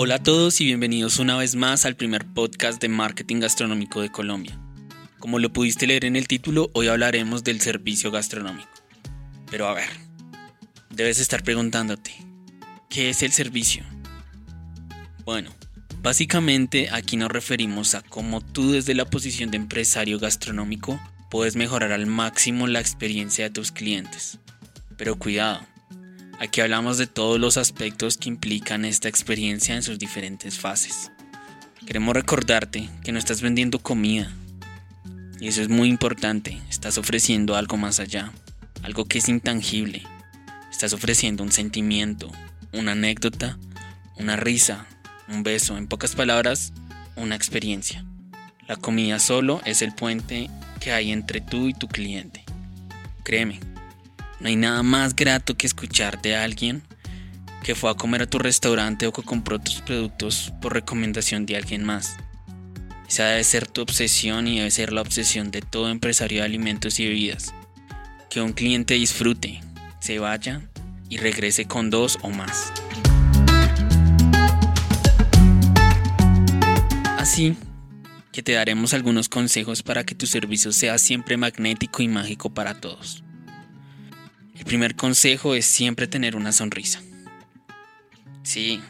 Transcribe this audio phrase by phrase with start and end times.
[0.00, 4.12] Hola a todos y bienvenidos una vez más al primer podcast de marketing gastronómico de
[4.12, 4.56] Colombia.
[5.18, 8.68] Como lo pudiste leer en el título, hoy hablaremos del servicio gastronómico.
[9.50, 9.88] Pero a ver,
[10.90, 12.12] debes estar preguntándote,
[12.88, 13.82] ¿qué es el servicio?
[15.24, 15.50] Bueno,
[16.00, 21.90] básicamente aquí nos referimos a cómo tú desde la posición de empresario gastronómico puedes mejorar
[21.90, 24.38] al máximo la experiencia de tus clientes.
[24.96, 25.66] Pero cuidado,
[26.38, 31.10] aquí hablamos de todos los aspectos que implican esta experiencia en sus diferentes fases.
[31.86, 34.30] Queremos recordarte que no estás vendiendo comida,
[35.40, 38.32] y eso es muy importante, estás ofreciendo algo más allá,
[38.82, 40.02] algo que es intangible.
[40.70, 42.30] Estás ofreciendo un sentimiento,
[42.72, 43.58] una anécdota,
[44.16, 44.86] una risa,
[45.28, 46.72] un beso, en pocas palabras,
[47.16, 48.04] una experiencia.
[48.66, 52.44] La comida solo es el puente que hay entre tú y tu cliente.
[53.24, 53.60] Créeme,
[54.40, 56.82] no hay nada más grato que escuchar de alguien
[57.62, 61.56] que fue a comer a tu restaurante o que compró tus productos por recomendación de
[61.56, 62.16] alguien más.
[63.08, 67.00] Esa debe ser tu obsesión y debe ser la obsesión de todo empresario de alimentos
[67.00, 67.52] y bebidas.
[68.30, 69.60] Que un cliente disfrute,
[70.00, 70.62] se vaya
[71.08, 72.72] y regrese con dos o más.
[77.18, 77.56] Así
[78.30, 82.74] que te daremos algunos consejos para que tu servicio sea siempre magnético y mágico para
[82.80, 83.24] todos.
[84.58, 87.00] El primer consejo es siempre tener una sonrisa.
[88.42, 88.80] Sí,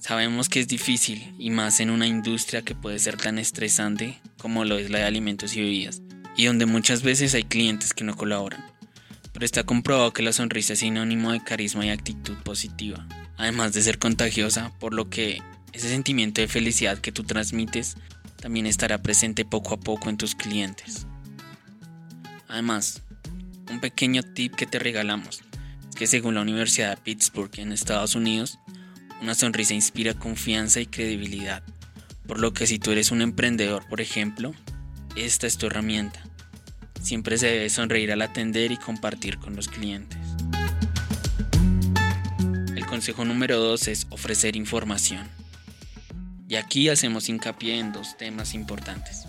[0.00, 4.64] sabemos que es difícil y más en una industria que puede ser tan estresante como
[4.64, 6.02] lo es la de alimentos y bebidas,
[6.36, 8.64] y donde muchas veces hay clientes que no colaboran.
[9.32, 13.82] Pero está comprobado que la sonrisa es sinónimo de carisma y actitud positiva, además de
[13.82, 15.40] ser contagiosa, por lo que
[15.72, 17.96] ese sentimiento de felicidad que tú transmites
[18.40, 21.06] también estará presente poco a poco en tus clientes.
[22.48, 23.02] Además,
[23.70, 25.42] un pequeño tip que te regalamos
[25.94, 28.58] que según la Universidad de Pittsburgh en Estados Unidos,
[29.20, 31.62] una sonrisa inspira confianza y credibilidad,
[32.26, 34.52] por lo que si tú eres un emprendedor, por ejemplo,
[35.16, 36.20] esta es tu herramienta.
[37.00, 40.18] Siempre se debe sonreír al atender y compartir con los clientes.
[42.74, 45.28] El consejo número 2 es ofrecer información.
[46.48, 49.26] Y aquí hacemos hincapié en dos temas importantes.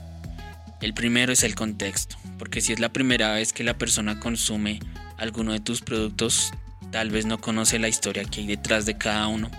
[0.84, 4.82] El primero es el contexto, porque si es la primera vez que la persona consume
[5.16, 6.52] alguno de tus productos,
[6.92, 9.50] tal vez no conoce la historia que hay detrás de cada uno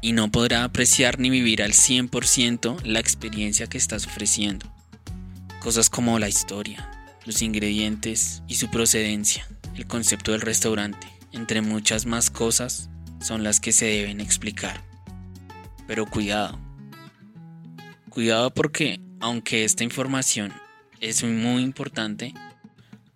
[0.00, 4.74] y no podrá apreciar ni vivir al 100% la experiencia que estás ofreciendo.
[5.60, 6.90] Cosas como la historia,
[7.26, 12.88] los ingredientes y su procedencia, el concepto del restaurante, entre muchas más cosas,
[13.20, 14.82] son las que se deben explicar.
[15.86, 16.58] Pero cuidado.
[18.08, 20.54] Cuidado porque, aunque esta información
[21.00, 22.34] es muy importante,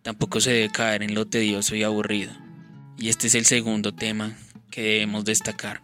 [0.02, 2.32] tampoco se debe caer en lo tedioso y aburrido.
[2.98, 4.36] Y este es el segundo tema
[4.70, 5.82] que debemos destacar.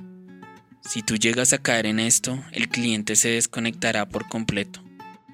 [0.82, 4.82] Si tú llegas a caer en esto, el cliente se desconectará por completo.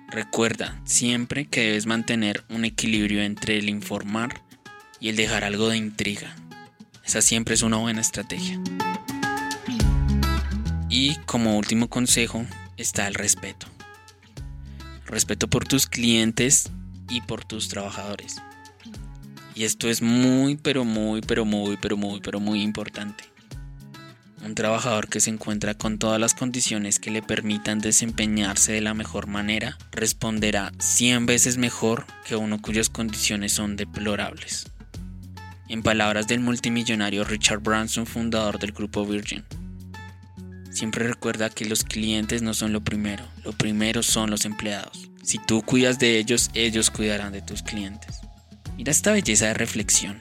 [0.08, 4.42] Recuerda siempre que debes mantener un equilibrio entre el informar
[5.00, 6.34] y el dejar algo de intriga.
[7.04, 8.60] Esa siempre es una buena estrategia.
[10.88, 12.44] Y como último consejo
[12.76, 13.68] está el respeto.
[15.06, 16.70] Respeto por tus clientes
[17.08, 18.36] y por tus trabajadores.
[19.54, 23.24] Y esto es muy, pero muy, pero muy, pero muy, pero muy importante.
[24.44, 28.94] Un trabajador que se encuentra con todas las condiciones que le permitan desempeñarse de la
[28.94, 34.70] mejor manera responderá 100 veces mejor que uno cuyas condiciones son deplorables.
[35.68, 39.42] En palabras del multimillonario Richard Branson, fundador del grupo Virgin,
[40.76, 45.10] siempre recuerda que los clientes no son lo primero, lo primero son los empleados.
[45.22, 48.20] Si tú cuidas de ellos, ellos cuidarán de tus clientes.
[48.76, 50.20] Mira esta belleza de reflexión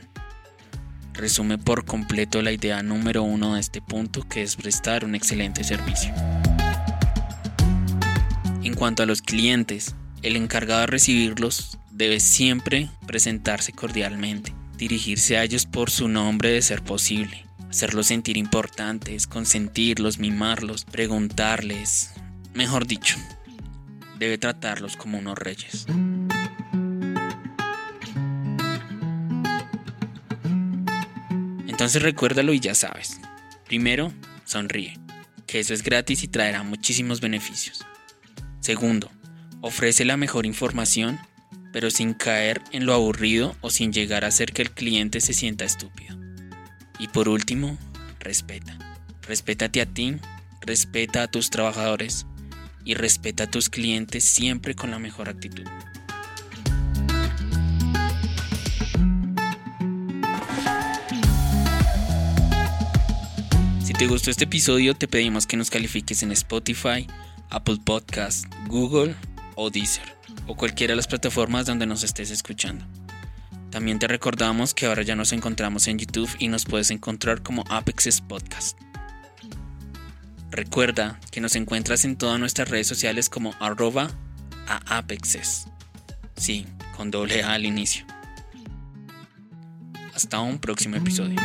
[1.15, 5.63] resume por completo la idea número uno de este punto que es prestar un excelente
[5.63, 6.13] servicio.
[8.63, 15.43] En cuanto a los clientes, el encargado de recibirlos debe siempre presentarse cordialmente, dirigirse a
[15.43, 17.45] ellos por su nombre de ser posible,
[17.75, 22.11] hacerlos sentir importantes, consentirlos, mimarlos, preguntarles,
[22.53, 23.17] mejor dicho,
[24.17, 25.85] debe tratarlos como unos reyes.
[31.67, 33.19] Entonces recuérdalo y ya sabes.
[33.65, 34.13] Primero,
[34.45, 34.97] sonríe,
[35.45, 37.85] que eso es gratis y traerá muchísimos beneficios.
[38.61, 39.11] Segundo,
[39.59, 41.19] ofrece la mejor información,
[41.73, 45.33] pero sin caer en lo aburrido o sin llegar a hacer que el cliente se
[45.33, 46.24] sienta estúpido.
[46.99, 47.77] Y por último,
[48.19, 48.77] respeta.
[49.21, 50.17] Respétate a ti,
[50.61, 52.25] respeta a tus trabajadores
[52.83, 55.65] y respeta a tus clientes siempre con la mejor actitud.
[63.97, 67.07] te gustó este episodio, te pedimos que nos califiques en Spotify,
[67.49, 69.15] Apple Podcast, Google
[69.55, 70.03] o Deezer,
[70.47, 72.85] o cualquiera de las plataformas donde nos estés escuchando.
[73.75, 77.65] También te recordamos que ahora ya nos encontramos en YouTube y nos puedes encontrar como
[77.69, 78.79] Apexes Podcast.
[80.49, 84.11] Recuerda que nos encuentras en todas nuestras redes sociales como arroba
[84.65, 85.67] a Apexes.
[86.37, 88.05] Sí, con doble A al inicio.
[90.13, 91.35] Hasta un próximo episodio.